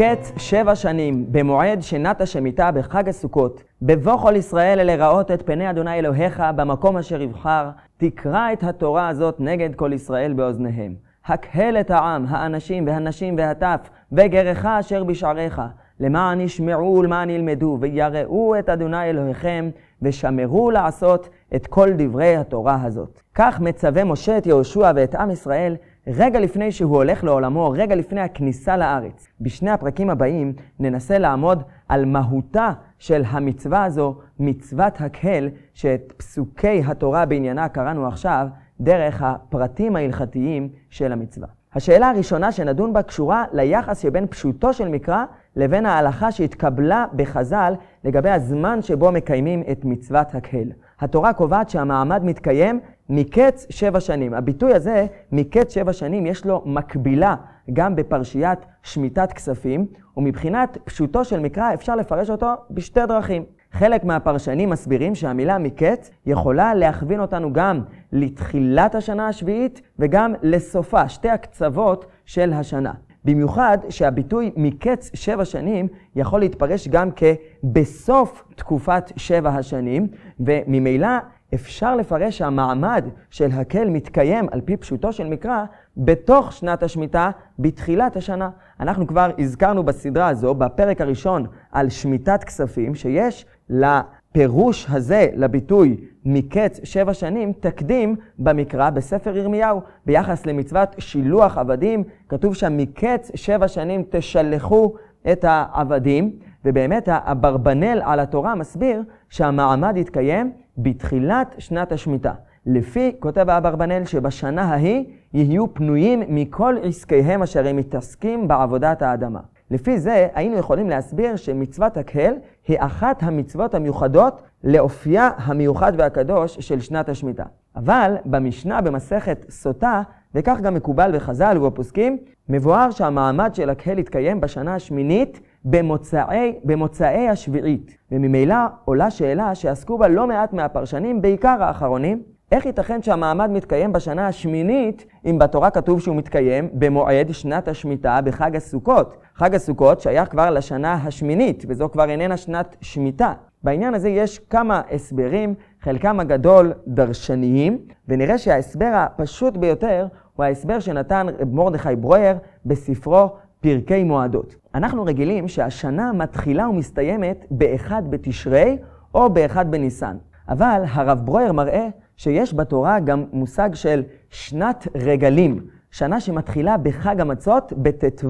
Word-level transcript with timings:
מקץ 0.00 0.32
שבע 0.36 0.74
שנים, 0.74 1.26
במועד 1.32 1.82
שנת 1.82 2.20
השמיטה 2.20 2.70
בחג 2.70 3.08
הסוכות, 3.08 3.62
בבוא 3.82 4.16
כל 4.16 4.36
ישראל 4.36 4.82
לראות 4.82 5.30
את 5.30 5.46
פני 5.46 5.70
אדוני 5.70 5.98
אלוהיך 5.98 6.42
במקום 6.56 6.96
אשר 6.96 7.22
יבחר, 7.22 7.70
תקרא 7.96 8.52
את 8.52 8.64
התורה 8.64 9.08
הזאת 9.08 9.36
נגד 9.38 9.74
כל 9.74 9.92
ישראל 9.92 10.32
באוזניהם. 10.32 10.94
הקהל 11.26 11.76
את 11.76 11.90
העם, 11.90 12.26
האנשים 12.28 12.86
והנשים 12.86 13.34
והטף, 13.38 13.80
וגרך 14.12 14.66
אשר 14.66 15.04
בשעריך, 15.04 15.62
למען 16.00 16.40
ישמעו 16.40 16.94
ולמען 16.94 17.30
ילמדו, 17.30 17.78
ויראו 17.80 18.58
את 18.58 18.68
אדוני 18.68 19.10
אלוהיכם, 19.10 19.70
ושמרו 20.02 20.70
לעשות 20.70 21.28
את 21.54 21.66
כל 21.66 21.90
דברי 21.96 22.36
התורה 22.36 22.82
הזאת. 22.82 23.20
כך 23.34 23.60
מצווה 23.60 24.04
משה 24.04 24.38
את 24.38 24.46
יהושע 24.46 24.92
ואת 24.94 25.14
עם 25.14 25.30
ישראל 25.30 25.76
רגע 26.06 26.40
לפני 26.40 26.72
שהוא 26.72 26.96
הולך 26.96 27.24
לעולמו, 27.24 27.70
רגע 27.70 27.94
לפני 27.94 28.20
הכניסה 28.20 28.76
לארץ. 28.76 29.28
בשני 29.40 29.70
הפרקים 29.70 30.10
הבאים 30.10 30.52
ננסה 30.78 31.18
לעמוד 31.18 31.62
על 31.88 32.04
מהותה 32.04 32.72
של 32.98 33.22
המצווה 33.26 33.84
הזו, 33.84 34.18
מצוות 34.38 35.00
הקהל, 35.00 35.48
שאת 35.74 36.12
פסוקי 36.16 36.82
התורה 36.86 37.26
בעניינה 37.26 37.68
קראנו 37.68 38.06
עכשיו, 38.06 38.46
דרך 38.80 39.22
הפרטים 39.22 39.96
ההלכתיים 39.96 40.68
של 40.90 41.12
המצווה. 41.12 41.48
השאלה 41.74 42.10
הראשונה 42.10 42.52
שנדון 42.52 42.92
בה 42.92 43.02
קשורה 43.02 43.44
ליחס 43.52 43.98
שבין 44.02 44.26
פשוטו 44.26 44.72
של 44.72 44.88
מקרא 44.88 45.24
לבין 45.56 45.86
ההלכה 45.86 46.32
שהתקבלה 46.32 47.04
בחז"ל 47.16 47.74
לגבי 48.04 48.30
הזמן 48.30 48.82
שבו 48.82 49.12
מקיימים 49.12 49.62
את 49.72 49.84
מצוות 49.84 50.34
הקהל. 50.34 50.68
התורה 51.00 51.32
קובעת 51.32 51.70
שהמעמד 51.70 52.24
מתקיים 52.24 52.80
מקץ 53.10 53.66
שבע 53.70 54.00
שנים. 54.00 54.34
הביטוי 54.34 54.74
הזה, 54.74 55.06
מקץ 55.32 55.74
שבע 55.74 55.92
שנים, 55.92 56.26
יש 56.26 56.44
לו 56.44 56.62
מקבילה 56.66 57.34
גם 57.72 57.96
בפרשיית 57.96 58.58
שמיטת 58.82 59.32
כספים, 59.32 59.86
ומבחינת 60.16 60.78
פשוטו 60.84 61.24
של 61.24 61.40
מקרא 61.40 61.74
אפשר 61.74 61.96
לפרש 61.96 62.30
אותו 62.30 62.46
בשתי 62.70 63.00
דרכים. 63.08 63.44
חלק 63.72 64.04
מהפרשנים 64.04 64.70
מסבירים 64.70 65.14
שהמילה 65.14 65.58
מקץ 65.58 66.10
יכולה 66.26 66.74
להכווין 66.74 67.20
אותנו 67.20 67.52
גם 67.52 67.80
לתחילת 68.12 68.94
השנה 68.94 69.28
השביעית 69.28 69.80
וגם 69.98 70.34
לסופה, 70.42 71.08
שתי 71.08 71.28
הקצוות 71.28 72.06
של 72.24 72.52
השנה. 72.52 72.92
במיוחד 73.24 73.78
שהביטוי 73.88 74.50
מקץ 74.56 75.10
שבע 75.14 75.44
שנים 75.44 75.88
יכול 76.16 76.40
להתפרש 76.40 76.88
גם 76.88 77.08
כבסוף 77.10 78.44
תקופת 78.56 79.12
שבע 79.16 79.50
השנים, 79.50 80.08
וממילא 80.40 81.08
אפשר 81.54 81.96
לפרש 81.96 82.38
שהמעמד 82.38 83.04
של 83.30 83.48
הקל 83.52 83.88
מתקיים 83.88 84.46
על 84.50 84.60
פי 84.60 84.76
פשוטו 84.76 85.12
של 85.12 85.26
מקרא 85.26 85.64
בתוך 85.96 86.52
שנת 86.52 86.82
השמיטה, 86.82 87.30
בתחילת 87.58 88.16
השנה. 88.16 88.50
אנחנו 88.80 89.06
כבר 89.06 89.30
הזכרנו 89.38 89.82
בסדרה 89.82 90.28
הזו, 90.28 90.54
בפרק 90.54 91.00
הראשון 91.00 91.46
על 91.72 91.88
שמיטת 91.88 92.44
כספים, 92.44 92.94
שיש 92.94 93.46
לפירוש 93.70 94.86
הזה, 94.90 95.28
לביטוי 95.34 95.96
מקץ 96.24 96.80
שבע 96.84 97.14
שנים, 97.14 97.52
תקדים 97.52 98.16
במקרא 98.38 98.90
בספר 98.90 99.36
ירמיהו. 99.36 99.80
ביחס 100.06 100.46
למצוות 100.46 100.94
שילוח 100.98 101.58
עבדים, 101.58 102.04
כתוב 102.28 102.54
שם 102.54 102.76
מקץ 102.76 103.30
שבע 103.34 103.68
שנים 103.68 104.04
תשלחו 104.10 104.94
את 105.32 105.44
העבדים, 105.48 106.32
ובאמת 106.64 107.08
אברבנאל 107.08 108.02
על 108.04 108.20
התורה 108.20 108.54
מסביר 108.54 109.02
שהמעמד 109.28 109.96
יתקיים 109.96 110.52
בתחילת 110.82 111.54
שנת 111.58 111.92
השמיטה. 111.92 112.32
לפי, 112.66 113.12
כותב 113.20 113.50
אברבנאל, 113.50 114.04
שבשנה 114.04 114.62
ההיא 114.62 115.04
יהיו 115.34 115.74
פנויים 115.74 116.22
מכל 116.28 116.76
עסקיהם 116.82 117.42
אשר 117.42 117.68
הם 117.68 117.76
מתעסקים 117.76 118.48
בעבודת 118.48 119.02
האדמה. 119.02 119.40
לפי 119.70 119.98
זה 119.98 120.28
היינו 120.34 120.56
יכולים 120.56 120.88
להסביר 120.90 121.36
שמצוות 121.36 121.96
הקהל 121.96 122.34
היא 122.68 122.76
אחת 122.80 123.22
המצוות 123.22 123.74
המיוחדות 123.74 124.42
לאופייה 124.64 125.30
המיוחד 125.36 125.92
והקדוש 125.96 126.54
של 126.54 126.80
שנת 126.80 127.08
השמיטה. 127.08 127.44
אבל 127.76 128.14
במשנה 128.24 128.80
במסכת 128.80 129.46
סוטה, 129.50 130.02
וכך 130.34 130.60
גם 130.62 130.74
מקובל 130.74 131.10
בחז"ל 131.14 131.58
ובפוסקים, 131.58 132.18
מבואר 132.48 132.90
שהמעמד 132.90 133.54
של 133.54 133.70
הקהל 133.70 133.98
יתקיים 133.98 134.40
בשנה 134.40 134.74
השמינית 134.74 135.40
במוצאי, 135.64 136.54
במוצאי 136.64 137.28
השביעית. 137.28 137.96
וממילא 138.12 138.56
עולה 138.84 139.10
שאלה 139.10 139.54
שעסקו 139.54 139.98
בה 139.98 140.08
לא 140.08 140.26
מעט 140.26 140.52
מהפרשנים, 140.52 141.22
בעיקר 141.22 141.56
האחרונים, 141.60 142.22
איך 142.52 142.66
ייתכן 142.66 143.02
שהמעמד 143.02 143.50
מתקיים 143.50 143.92
בשנה 143.92 144.26
השמינית, 144.26 145.06
אם 145.24 145.38
בתורה 145.38 145.70
כתוב 145.70 146.00
שהוא 146.00 146.16
מתקיים 146.16 146.68
במועד 146.72 147.32
שנת 147.32 147.68
השמיטה 147.68 148.20
בחג 148.24 148.56
הסוכות? 148.56 149.16
חג 149.34 149.54
הסוכות 149.54 150.00
שייך 150.00 150.30
כבר 150.30 150.50
לשנה 150.50 150.94
השמינית, 150.94 151.64
וזו 151.68 151.88
כבר 151.92 152.10
איננה 152.10 152.36
שנת 152.36 152.76
שמיטה. 152.80 153.32
בעניין 153.62 153.94
הזה 153.94 154.08
יש 154.08 154.38
כמה 154.38 154.80
הסברים, 154.90 155.54
חלקם 155.80 156.20
הגדול 156.20 156.72
דרשניים, 156.86 157.78
ונראה 158.08 158.38
שההסבר 158.38 158.90
הפשוט 158.94 159.56
ביותר 159.56 160.06
הוא 160.36 160.44
ההסבר 160.44 160.80
שנתן 160.80 161.26
מרדכי 161.52 161.96
ברויר 161.96 162.36
בספרו 162.66 163.28
פרקי 163.60 164.04
מועדות. 164.04 164.56
אנחנו 164.74 165.04
רגילים 165.04 165.48
שהשנה 165.48 166.12
מתחילה 166.12 166.68
ומסתיימת 166.68 167.46
באחד 167.50 168.02
בתשרי 168.10 168.78
או 169.14 169.30
באחד 169.30 169.70
בניסן. 169.70 170.16
אבל 170.48 170.82
הרב 170.90 171.20
ברויר 171.24 171.52
מראה 171.52 171.88
שיש 172.16 172.54
בתורה 172.54 173.00
גם 173.00 173.24
מושג 173.32 173.74
של 173.74 174.02
שנת 174.30 174.88
רגלים, 174.94 175.60
שנה 175.90 176.20
שמתחילה 176.20 176.76
בחג 176.76 177.20
המצות 177.20 177.72
בט"ו 177.76 178.28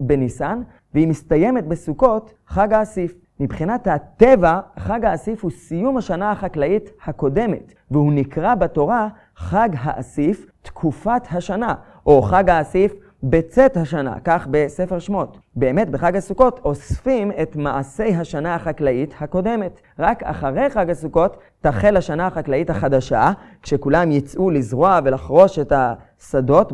בניסן, 0.00 0.62
והיא 0.94 1.08
מסתיימת 1.08 1.66
בסוכות, 1.66 2.34
חג 2.46 2.72
האסיף. 2.72 3.14
מבחינת 3.40 3.86
הטבע, 3.86 4.60
חג 4.78 5.04
האסיף 5.04 5.42
הוא 5.42 5.50
סיום 5.50 5.96
השנה 5.96 6.30
החקלאית 6.30 6.90
הקודמת, 7.04 7.74
והוא 7.90 8.12
נקרא 8.12 8.54
בתורה 8.54 9.08
חג 9.36 9.68
האסיף, 9.78 10.46
תקופת 10.62 11.22
השנה, 11.30 11.74
או 12.06 12.22
חג 12.22 12.50
האסיף, 12.50 12.94
בצאת 13.22 13.76
השנה, 13.76 14.14
כך 14.24 14.46
בספר 14.50 14.98
שמות. 14.98 15.38
באמת 15.56 15.90
בחג 15.90 16.16
הסוכות 16.16 16.60
אוספים 16.64 17.32
את 17.42 17.56
מעשי 17.56 18.14
השנה 18.14 18.54
החקלאית 18.54 19.14
הקודמת. 19.20 19.80
רק 19.98 20.22
אחרי 20.22 20.70
חג 20.70 20.90
הסוכות 20.90 21.36
תחל 21.60 21.96
השנה 21.96 22.26
החקלאית 22.26 22.70
החדשה, 22.70 23.32
כשכולם 23.62 24.10
יצאו 24.10 24.50
לזרוע 24.50 25.00
ולחרוש 25.04 25.58
את 25.58 25.72
השדות 25.72 26.72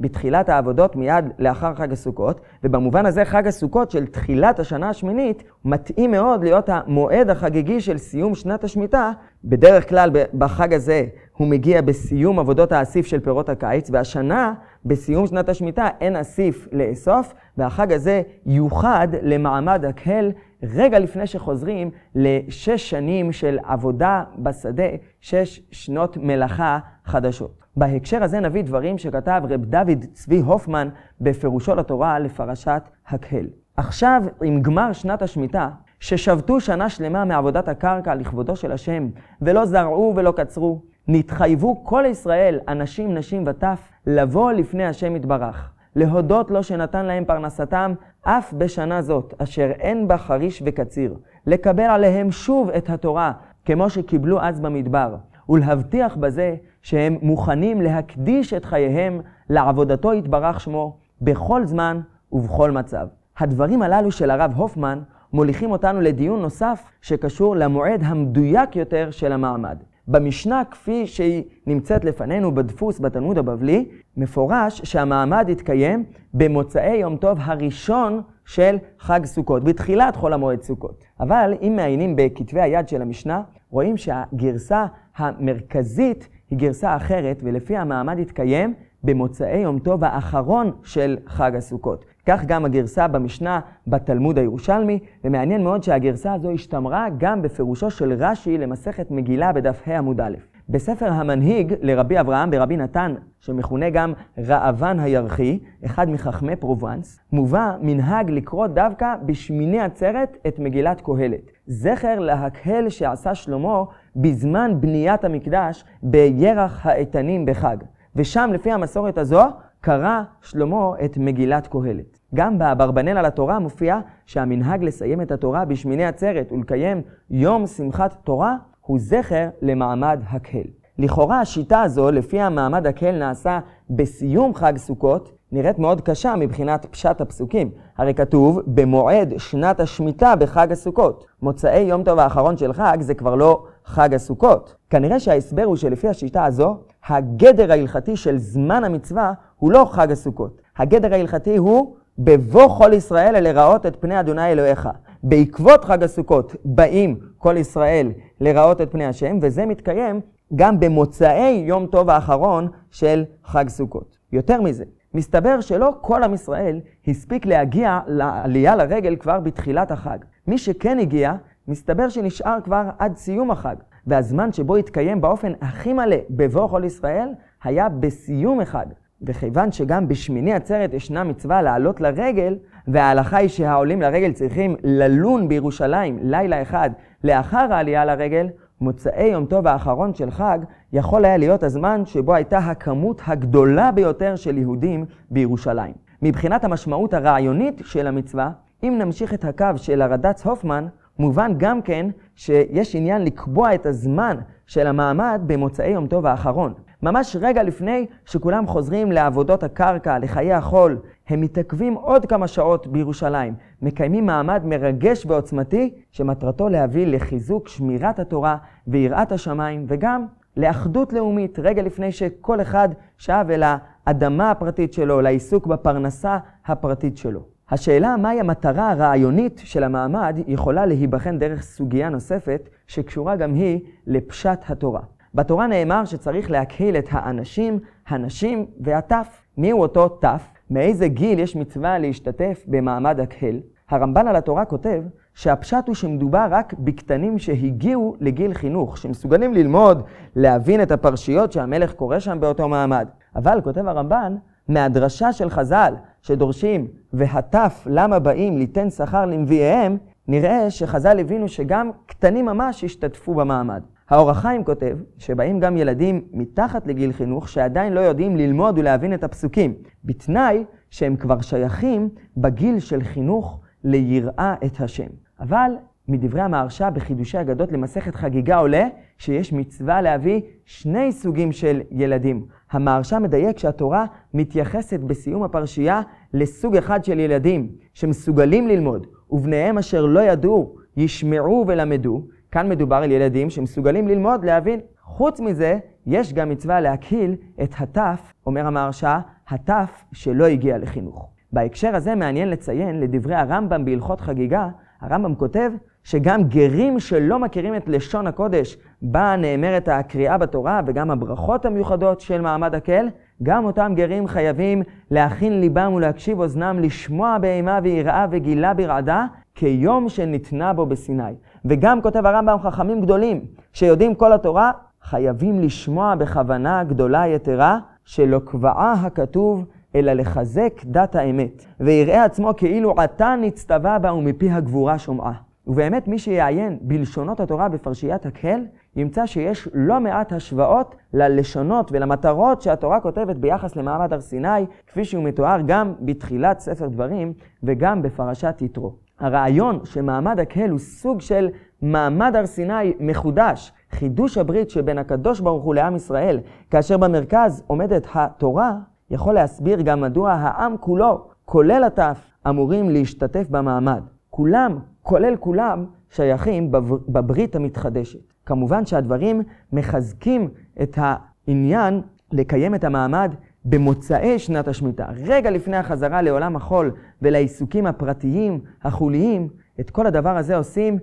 בתחילת 0.00 0.48
העבודות 0.48 0.96
מיד 0.96 1.24
לאחר 1.38 1.74
חג 1.74 1.92
הסוכות, 1.92 2.40
ובמובן 2.64 3.06
הזה 3.06 3.24
חג 3.24 3.46
הסוכות 3.46 3.90
של 3.90 4.06
תחילת 4.06 4.58
השנה 4.58 4.88
השמינית 4.88 5.42
מתאים 5.64 6.10
מאוד 6.10 6.44
להיות 6.44 6.68
המועד 6.68 7.30
החגיגי 7.30 7.80
של 7.80 7.98
סיום 7.98 8.34
שנת 8.34 8.64
השמיטה. 8.64 9.12
בדרך 9.44 9.88
כלל 9.88 10.10
בחג 10.38 10.74
הזה 10.74 11.04
הוא 11.36 11.48
מגיע 11.48 11.82
בסיום 11.82 12.38
עבודות 12.38 12.72
האסיף 12.72 13.06
של 13.06 13.20
פירות 13.20 13.48
הקיץ, 13.48 13.90
והשנה, 13.90 14.54
בסיום 14.84 15.26
שנת 15.26 15.48
השמיטה, 15.48 15.88
אין 16.00 16.16
אסיף 16.16 16.68
לאסוף, 16.72 17.34
והחג 17.56 17.92
הזה 17.92 18.22
יוחד 18.46 19.08
למעמד 19.22 19.84
הקהל 19.84 20.32
רגע 20.62 20.98
לפני 20.98 21.26
שחוזרים 21.26 21.90
לשש 22.14 22.90
שנים 22.90 23.32
של 23.32 23.58
עבודה 23.64 24.22
בשדה, 24.38 24.88
שש 25.20 25.60
שנות 25.70 26.16
מלאכה 26.16 26.78
חדשות. 27.04 27.62
בהקשר 27.76 28.22
הזה 28.22 28.40
נביא 28.40 28.62
דברים 28.62 28.98
שכתב 28.98 29.42
רב 29.48 29.64
דוד 29.64 30.04
צבי 30.12 30.40
הופמן 30.40 30.88
בפירושו 31.20 31.74
לתורה 31.74 32.18
לפרשת 32.18 32.82
הקהל. 33.08 33.46
עכשיו, 33.76 34.22
עם 34.42 34.62
גמר 34.62 34.92
שנת 34.92 35.22
השמיטה, 35.22 35.68
ששבתו 36.02 36.60
שנה 36.60 36.88
שלמה 36.88 37.24
מעבודת 37.24 37.68
הקרקע 37.68 38.14
לכבודו 38.14 38.56
של 38.56 38.72
השם, 38.72 39.08
ולא 39.42 39.64
זרעו 39.64 40.12
ולא 40.16 40.32
קצרו, 40.36 40.80
נתחייבו 41.08 41.84
כל 41.84 42.04
ישראל, 42.06 42.60
אנשים, 42.68 43.14
נשים 43.14 43.44
וטף, 43.46 43.80
לבוא 44.06 44.52
לפני 44.52 44.84
השם 44.86 45.16
יתברך, 45.16 45.70
להודות 45.96 46.50
לו 46.50 46.62
שנתן 46.62 47.06
להם 47.06 47.24
פרנסתם 47.24 47.94
אף 48.22 48.52
בשנה 48.52 49.02
זאת, 49.02 49.34
אשר 49.38 49.70
אין 49.80 50.08
בה 50.08 50.18
חריש 50.18 50.62
וקציר, 50.66 51.14
לקבל 51.46 51.82
עליהם 51.82 52.30
שוב 52.30 52.70
את 52.70 52.90
התורה, 52.90 53.32
כמו 53.64 53.90
שקיבלו 53.90 54.40
אז 54.40 54.60
במדבר, 54.60 55.16
ולהבטיח 55.48 56.16
בזה 56.16 56.54
שהם 56.82 57.18
מוכנים 57.22 57.80
להקדיש 57.80 58.54
את 58.54 58.64
חייהם 58.64 59.20
לעבודתו 59.50 60.14
יתברך 60.14 60.60
שמו, 60.60 60.96
בכל 61.20 61.66
זמן 61.66 62.00
ובכל 62.32 62.70
מצב. 62.70 63.06
הדברים 63.38 63.82
הללו 63.82 64.10
של 64.10 64.30
הרב 64.30 64.52
הופמן 64.56 64.98
מוליכים 65.32 65.70
אותנו 65.70 66.00
לדיון 66.00 66.40
נוסף 66.40 66.84
שקשור 67.02 67.56
למועד 67.56 68.00
המדויק 68.04 68.76
יותר 68.76 69.10
של 69.10 69.32
המעמד. 69.32 69.82
במשנה 70.08 70.62
כפי 70.70 71.06
שהיא 71.06 71.44
נמצאת 71.66 72.04
לפנינו 72.04 72.54
בדפוס 72.54 73.00
בתלמוד 73.00 73.38
הבבלי, 73.38 73.88
מפורש 74.16 74.80
שהמעמד 74.84 75.46
יתקיים 75.48 76.04
במוצאי 76.34 76.96
יום 76.96 77.16
טוב 77.16 77.38
הראשון 77.40 78.22
של 78.44 78.76
חג 78.98 79.24
סוכות, 79.24 79.64
בתחילת 79.64 80.16
חול 80.16 80.32
המועד 80.32 80.62
סוכות. 80.62 81.04
אבל 81.20 81.54
אם 81.62 81.72
מעיינים 81.76 82.16
בכתבי 82.16 82.60
היד 82.60 82.88
של 82.88 83.02
המשנה, 83.02 83.42
רואים 83.70 83.96
שהגרסה 83.96 84.86
המרכזית 85.16 86.28
היא 86.50 86.58
גרסה 86.58 86.96
אחרת, 86.96 87.40
ולפי 87.44 87.76
המעמד 87.76 88.18
יתקיים 88.18 88.74
במוצאי 89.04 89.58
יום 89.58 89.78
טוב 89.78 90.04
האחרון 90.04 90.70
של 90.84 91.16
חג 91.26 91.56
הסוכות. 91.56 92.04
כך 92.26 92.44
גם 92.44 92.64
הגרסה 92.64 93.08
במשנה 93.08 93.60
בתלמוד 93.86 94.38
הירושלמי, 94.38 94.98
ומעניין 95.24 95.64
מאוד 95.64 95.82
שהגרסה 95.82 96.32
הזו 96.32 96.50
השתמרה 96.50 97.06
גם 97.18 97.42
בפירושו 97.42 97.90
של 97.90 98.12
רש"י 98.12 98.58
למסכת 98.58 99.10
מגילה 99.10 99.52
בדף 99.52 99.88
ה' 99.88 99.98
עמוד 99.98 100.20
א'. 100.20 100.34
בספר 100.68 101.12
המנהיג 101.12 101.74
לרבי 101.80 102.20
אברהם 102.20 102.50
ברבי 102.50 102.76
נתן, 102.76 103.14
שמכונה 103.40 103.90
גם 103.90 104.12
ראב"ן 104.38 105.00
הירחי, 105.00 105.58
אחד 105.84 106.10
מחכמי 106.10 106.56
פרובנס, 106.56 107.20
מובא 107.32 107.76
מנהג 107.80 108.30
לקרוא 108.30 108.66
דווקא 108.66 109.14
בשמיני 109.26 109.80
עצרת 109.80 110.36
את 110.46 110.58
מגילת 110.58 111.00
קהלת. 111.00 111.50
זכר 111.66 112.18
להקהל 112.18 112.88
שעשה 112.88 113.34
שלמה 113.34 113.82
בזמן 114.16 114.80
בניית 114.80 115.24
המקדש 115.24 115.84
בירח 116.02 116.86
האיתנים 116.86 117.46
בחג. 117.46 117.76
ושם, 118.16 118.50
לפי 118.54 118.72
המסורת 118.72 119.18
הזו, 119.18 119.42
קרא 119.80 120.22
שלמה 120.42 120.90
את 121.04 121.18
מגילת 121.18 121.66
קהלת. 121.66 122.18
גם 122.34 122.58
באברבנל 122.58 123.18
על 123.18 123.24
התורה 123.24 123.58
מופיע 123.58 123.98
שהמנהג 124.26 124.84
לסיים 124.84 125.20
את 125.20 125.30
התורה 125.32 125.64
בשמיני 125.64 126.04
עצרת 126.04 126.52
ולקיים 126.52 127.02
יום 127.30 127.66
שמחת 127.66 128.16
תורה 128.24 128.56
הוא 128.80 128.98
זכר 129.00 129.48
למעמד 129.62 130.20
הקהל. 130.30 130.66
לכאורה 130.98 131.40
השיטה 131.40 131.82
הזו, 131.82 132.10
לפי 132.10 132.40
המעמד 132.40 132.86
הקהל 132.86 133.18
נעשה 133.18 133.58
בסיום 133.90 134.54
חג 134.54 134.76
סוכות, 134.76 135.32
נראית 135.52 135.78
מאוד 135.78 136.00
קשה 136.00 136.34
מבחינת 136.36 136.86
פשט 136.86 137.20
הפסוקים. 137.20 137.70
הרי 137.98 138.14
כתוב, 138.14 138.60
במועד 138.66 139.34
שנת 139.38 139.80
השמיטה 139.80 140.36
בחג 140.36 140.72
הסוכות. 140.72 141.26
מוצאי 141.42 141.80
יום 141.80 142.02
טוב 142.02 142.18
האחרון 142.18 142.56
של 142.56 142.72
חג 142.72 142.96
זה 143.00 143.14
כבר 143.14 143.34
לא 143.34 143.64
חג 143.84 144.14
הסוכות. 144.14 144.74
כנראה 144.90 145.20
שההסבר 145.20 145.64
הוא 145.64 145.76
שלפי 145.76 146.08
השיטה 146.08 146.44
הזו, 146.44 146.76
הגדר 147.08 147.72
ההלכתי 147.72 148.16
של 148.16 148.38
זמן 148.38 148.84
המצווה 148.84 149.32
הוא 149.56 149.72
לא 149.72 149.86
חג 149.90 150.12
הסוכות. 150.12 150.62
הגדר 150.76 151.14
ההלכתי 151.14 151.56
הוא 151.56 151.96
בבוא 152.18 152.78
כל 152.78 152.92
ישראל 152.92 153.40
לראות 153.40 153.86
את 153.86 153.96
פני 154.00 154.20
אדוני 154.20 154.52
אלוהיך. 154.52 154.88
בעקבות 155.22 155.84
חג 155.84 156.02
הסוכות 156.02 156.54
באים 156.64 157.16
כל 157.38 157.56
ישראל 157.56 158.12
לראות 158.40 158.80
את 158.80 158.92
פני 158.92 159.06
השם, 159.06 159.38
וזה 159.42 159.66
מתקיים 159.66 160.20
גם 160.54 160.80
במוצאי 160.80 161.64
יום 161.66 161.86
טוב 161.86 162.10
האחרון 162.10 162.68
של 162.90 163.24
חג 163.44 163.68
סוכות. 163.68 164.16
יותר 164.32 164.60
מזה, 164.60 164.84
מסתבר 165.14 165.60
שלא 165.60 165.90
כל 166.00 166.22
עם 166.22 166.34
ישראל 166.34 166.80
הספיק 167.08 167.46
להגיע 167.46 168.00
לעלייה 168.06 168.76
לרגל 168.76 169.16
כבר 169.16 169.40
בתחילת 169.40 169.90
החג. 169.90 170.18
מי 170.46 170.58
שכן 170.58 170.98
הגיע, 170.98 171.32
מסתבר 171.68 172.08
שנשאר 172.08 172.58
כבר 172.64 172.82
עד 172.98 173.16
סיום 173.16 173.50
החג. 173.50 173.76
והזמן 174.06 174.52
שבו 174.52 174.76
התקיים 174.76 175.20
באופן 175.20 175.52
הכי 175.60 175.92
מלא 175.92 176.16
בבוא 176.30 176.68
כל 176.68 176.82
ישראל, 176.84 177.28
היה 177.64 177.88
בסיום 177.88 178.60
החג. 178.60 178.86
וכיוון 179.22 179.72
שגם 179.72 180.08
בשמיני 180.08 180.52
עצרת 180.52 180.94
ישנה 180.94 181.24
מצווה 181.24 181.62
לעלות 181.62 182.00
לרגל, 182.00 182.56
וההלכה 182.88 183.36
היא 183.36 183.48
שהעולים 183.48 184.02
לרגל 184.02 184.32
צריכים 184.32 184.76
ללון 184.82 185.48
בירושלים 185.48 186.18
לילה 186.22 186.62
אחד 186.62 186.90
לאחר 187.24 187.72
העלייה 187.72 188.04
לרגל, 188.04 188.48
מוצאי 188.80 189.24
יום 189.24 189.46
טוב 189.46 189.66
האחרון 189.66 190.14
של 190.14 190.30
חג 190.30 190.58
יכול 190.92 191.24
היה 191.24 191.36
להיות 191.36 191.62
הזמן 191.62 192.02
שבו 192.06 192.34
הייתה 192.34 192.58
הכמות 192.58 193.22
הגדולה 193.26 193.90
ביותר 193.90 194.36
של 194.36 194.58
יהודים 194.58 195.04
בירושלים. 195.30 195.94
מבחינת 196.22 196.64
המשמעות 196.64 197.14
הרעיונית 197.14 197.80
של 197.84 198.06
המצווה, 198.06 198.50
אם 198.82 198.94
נמשיך 198.98 199.34
את 199.34 199.44
הקו 199.44 199.66
של 199.76 200.02
הרד"צ 200.02 200.46
הופמן, 200.46 200.86
מובן 201.22 201.52
גם 201.56 201.82
כן 201.82 202.06
שיש 202.36 202.96
עניין 202.96 203.24
לקבוע 203.24 203.74
את 203.74 203.86
הזמן 203.86 204.36
של 204.66 204.86
המעמד 204.86 205.40
במוצאי 205.46 205.88
יום 205.88 206.06
טוב 206.06 206.26
האחרון. 206.26 206.72
ממש 207.02 207.36
רגע 207.40 207.62
לפני 207.62 208.06
שכולם 208.26 208.66
חוזרים 208.66 209.12
לעבודות 209.12 209.62
הקרקע, 209.62 210.18
לחיי 210.18 210.52
החול, 210.52 210.98
הם 211.28 211.40
מתעכבים 211.40 211.94
עוד 211.94 212.26
כמה 212.26 212.46
שעות 212.46 212.86
בירושלים, 212.86 213.54
מקיימים 213.82 214.26
מעמד 214.26 214.62
מרגש 214.64 215.26
ועוצמתי, 215.26 215.94
שמטרתו 216.10 216.68
להביא 216.68 217.06
לחיזוק 217.06 217.68
שמירת 217.68 218.18
התורה 218.18 218.56
ויראת 218.86 219.32
השמיים, 219.32 219.84
וגם 219.88 220.26
לאחדות 220.56 221.12
לאומית, 221.12 221.58
רגע 221.58 221.82
לפני 221.82 222.12
שכל 222.12 222.60
אחד 222.60 222.88
שב 223.18 223.46
אל 223.50 223.62
האדמה 224.06 224.50
הפרטית 224.50 224.92
שלו, 224.92 225.20
לעיסוק 225.20 225.66
בפרנסה 225.66 226.38
הפרטית 226.66 227.16
שלו. 227.16 227.40
השאלה 227.70 228.16
מהי 228.16 228.40
המטרה 228.40 228.90
הרעיונית 228.90 229.60
של 229.64 229.84
המעמד 229.84 230.38
יכולה 230.46 230.86
להיבחן 230.86 231.38
דרך 231.38 231.62
סוגיה 231.62 232.08
נוספת 232.08 232.68
שקשורה 232.86 233.36
גם 233.36 233.54
היא 233.54 233.80
לפשט 234.06 234.58
התורה. 234.68 235.00
בתורה 235.34 235.66
נאמר 235.66 236.04
שצריך 236.04 236.50
להקהיל 236.50 236.96
את 236.96 237.08
האנשים, 237.10 237.78
הנשים 238.08 238.66
והטף. 238.80 239.42
מיהו 239.56 239.80
אותו 239.80 240.08
טף? 240.08 240.42
מאיזה 240.70 241.08
גיל 241.08 241.38
יש 241.38 241.56
מצווה 241.56 241.98
להשתתף 241.98 242.64
במעמד 242.66 243.20
הקהל? 243.20 243.60
הרמב"ן 243.90 244.28
על 244.28 244.36
התורה 244.36 244.64
כותב 244.64 245.02
שהפשט 245.34 245.84
הוא 245.86 245.94
שמדובר 245.94 246.46
רק 246.50 246.74
בקטנים 246.78 247.38
שהגיעו 247.38 248.16
לגיל 248.20 248.54
חינוך, 248.54 248.98
שמסוגלים 248.98 249.54
ללמוד, 249.54 250.02
להבין 250.36 250.82
את 250.82 250.90
הפרשיות 250.90 251.52
שהמלך 251.52 251.92
קורא 251.92 252.18
שם 252.18 252.40
באותו 252.40 252.68
מעמד. 252.68 253.08
אבל, 253.36 253.60
כותב 253.64 253.86
הרמב"ן, 253.86 254.36
מהדרשה 254.68 255.32
של 255.32 255.50
חז"ל, 255.50 255.94
שדורשים, 256.22 256.86
והטף 257.12 257.86
למה 257.86 258.18
באים 258.18 258.58
ליתן 258.58 258.90
שכר 258.90 259.26
לנביאיהם, 259.26 259.96
נראה 260.28 260.70
שחז"ל 260.70 261.20
הבינו 261.20 261.48
שגם 261.48 261.90
קטנים 262.06 262.46
ממש 262.46 262.84
השתתפו 262.84 263.34
במעמד. 263.34 263.82
האור 264.10 264.30
החיים 264.30 264.64
כותב 264.64 264.98
שבאים 265.18 265.60
גם 265.60 265.76
ילדים 265.76 266.24
מתחת 266.32 266.86
לגיל 266.86 267.12
חינוך 267.12 267.48
שעדיין 267.48 267.92
לא 267.92 268.00
יודעים 268.00 268.36
ללמוד 268.36 268.78
ולהבין 268.78 269.14
את 269.14 269.24
הפסוקים, 269.24 269.74
בתנאי 270.04 270.64
שהם 270.90 271.16
כבר 271.16 271.40
שייכים 271.40 272.08
בגיל 272.36 272.78
של 272.78 273.02
חינוך 273.02 273.60
ליראה 273.84 274.54
את 274.64 274.80
השם. 274.80 275.08
אבל 275.40 275.70
מדברי 276.08 276.40
המהרש"א 276.40 276.90
בחידושי 276.90 277.40
אגדות 277.40 277.72
למסכת 277.72 278.14
חגיגה 278.14 278.56
עולה 278.56 278.88
שיש 279.18 279.52
מצווה 279.52 280.02
להביא 280.02 280.40
שני 280.64 281.12
סוגים 281.12 281.52
של 281.52 281.80
ילדים. 281.90 282.46
המהרש"א 282.70 283.18
מדייק 283.18 283.58
שהתורה 283.58 284.06
מתייחסת 284.34 285.00
בסיום 285.00 285.42
הפרשייה 285.42 286.00
לסוג 286.34 286.76
אחד 286.76 287.04
של 287.04 287.20
ילדים 287.20 287.68
שמסוגלים 287.94 288.68
ללמוד, 288.68 289.06
ובניהם 289.30 289.78
אשר 289.78 290.06
לא 290.06 290.20
ידעו 290.20 290.74
ישמעו 290.96 291.64
ולמדו, 291.66 292.22
כאן 292.50 292.68
מדובר 292.68 292.96
על 292.96 293.10
ילדים 293.10 293.50
שמסוגלים 293.50 294.08
ללמוד, 294.08 294.44
להבין. 294.44 294.80
חוץ 295.02 295.40
מזה, 295.40 295.78
יש 296.06 296.32
גם 296.32 296.48
מצווה 296.48 296.80
להקהיל 296.80 297.36
את 297.62 297.74
הטף, 297.78 298.32
אומר 298.46 298.66
המהרש"א, 298.66 299.18
הטף 299.48 300.04
שלא 300.12 300.44
הגיע 300.44 300.78
לחינוך. 300.78 301.31
בהקשר 301.52 301.96
הזה 301.96 302.14
מעניין 302.14 302.50
לציין, 302.50 303.00
לדברי 303.00 303.34
הרמב"ם 303.34 303.84
בהלכות 303.84 304.20
חגיגה, 304.20 304.68
הרמב"ם 305.00 305.34
כותב 305.34 305.70
שגם 306.04 306.42
גרים 306.42 307.00
שלא 307.00 307.38
מכירים 307.38 307.76
את 307.76 307.88
לשון 307.88 308.26
הקודש, 308.26 308.76
בה 309.02 309.36
נאמרת 309.38 309.88
הקריאה 309.88 310.38
בתורה 310.38 310.80
וגם 310.86 311.10
הברכות 311.10 311.64
המיוחדות 311.64 312.20
של 312.20 312.40
מעמד 312.40 312.74
הקהל, 312.74 313.08
גם 313.42 313.64
אותם 313.64 313.92
גרים 313.96 314.26
חייבים 314.26 314.82
להכין 315.10 315.60
ליבם 315.60 315.92
ולהקשיב 315.92 316.40
אוזנם, 316.40 316.78
לשמוע 316.80 317.38
באימה 317.38 317.78
ויראה 317.82 318.26
וגילה 318.30 318.74
ברעדה, 318.74 319.26
כיום 319.54 320.08
שניתנה 320.08 320.72
בו 320.72 320.86
בסיני. 320.86 321.32
וגם 321.64 322.02
כותב 322.02 322.26
הרמב"ם 322.26 322.56
חכמים 322.62 323.00
גדולים, 323.00 323.44
שיודעים 323.72 324.14
כל 324.14 324.32
התורה, 324.32 324.72
חייבים 325.02 325.60
לשמוע 325.60 326.14
בכוונה 326.14 326.84
גדולה 326.84 327.26
יתרה, 327.26 327.78
שלא 328.04 328.38
קבעה 328.38 328.92
הכתוב, 328.92 329.64
אלא 329.94 330.12
לחזק 330.12 330.72
דת 330.84 331.14
האמת, 331.14 331.64
ויראה 331.80 332.24
עצמו 332.24 332.56
כאילו 332.56 332.94
עתה 332.98 333.34
נצטווה 333.40 333.98
בה 333.98 334.12
ומפי 334.12 334.50
הגבורה 334.50 334.98
שומעה. 334.98 335.32
ובאמת 335.66 336.08
מי 336.08 336.18
שיעיין 336.18 336.78
בלשונות 336.80 337.40
התורה 337.40 337.68
בפרשיית 337.68 338.26
הקהל, 338.26 338.66
ימצא 338.96 339.26
שיש 339.26 339.68
לא 339.74 340.00
מעט 340.00 340.32
השוואות 340.32 340.94
ללשונות 341.14 341.92
ולמטרות 341.92 342.62
שהתורה 342.62 343.00
כותבת 343.00 343.36
ביחס 343.36 343.76
למעמד 343.76 344.12
הר 344.12 344.20
סיני, 344.20 344.66
כפי 344.86 345.04
שהוא 345.04 345.24
מתואר 345.24 345.60
גם 345.66 345.92
בתחילת 346.00 346.60
ספר 346.60 346.88
דברים 346.88 347.32
וגם 347.62 348.02
בפרשת 348.02 348.56
יתרו. 348.60 348.94
הרעיון 349.20 349.78
שמעמד 349.84 350.40
הקהל 350.40 350.70
הוא 350.70 350.78
סוג 350.78 351.20
של 351.20 351.48
מעמד 351.82 352.36
הר 352.36 352.46
סיני 352.46 352.92
מחודש, 353.00 353.72
חידוש 353.90 354.38
הברית 354.38 354.70
שבין 354.70 354.98
הקדוש 354.98 355.40
ברוך 355.40 355.64
הוא 355.64 355.74
לעם 355.74 355.96
ישראל, 355.96 356.40
כאשר 356.70 356.96
במרכז 356.96 357.62
עומדת 357.66 358.06
התורה, 358.14 358.72
יכול 359.12 359.34
להסביר 359.34 359.82
גם 359.82 360.00
מדוע 360.00 360.32
העם 360.32 360.76
כולו, 360.80 361.28
כולל 361.44 361.84
הטף, 361.84 362.18
אמורים 362.48 362.90
להשתתף 362.90 363.46
במעמד. 363.50 364.02
כולם, 364.30 364.78
כולל 365.02 365.36
כולם, 365.36 365.84
שייכים 366.10 366.72
בברית 367.08 367.56
המתחדשת. 367.56 368.18
כמובן 368.46 368.86
שהדברים 368.86 369.42
מחזקים 369.72 370.48
את 370.82 370.98
העניין 371.00 372.00
לקיים 372.32 372.74
את 372.74 372.84
המעמד 372.84 373.34
במוצאי 373.64 374.38
שנת 374.38 374.68
השמיטה, 374.68 375.06
רגע 375.24 375.50
לפני 375.50 375.76
החזרה 375.76 376.22
לעולם 376.22 376.56
החול 376.56 376.92
ולעיסוקים 377.22 377.86
הפרטיים, 377.86 378.60
החוליים, 378.82 379.48
את 379.80 379.90
כל 379.90 380.06
הדבר 380.06 380.36
הזה 380.36 380.56
עושים 380.56 380.98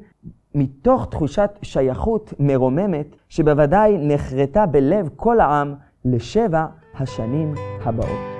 מתוך 0.55 1.07
תחושת 1.11 1.51
שייכות 1.61 2.33
מרוממת, 2.39 3.15
שבוודאי 3.29 3.97
נחרטה 3.99 4.65
בלב 4.65 5.09
כל 5.15 5.39
העם 5.39 5.75
לשבע 6.05 6.65
השנים 6.99 7.53
הבאות. 7.83 8.38